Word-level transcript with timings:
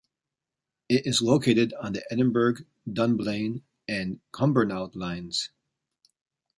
It 0.89 1.05
is 1.05 1.21
located 1.21 1.73
on 1.79 1.93
the 1.93 2.03
Edinburgh-Dunblane 2.11 3.61
and 3.87 4.19
Cumbernauld 4.31 4.95
Lines. 4.95 5.51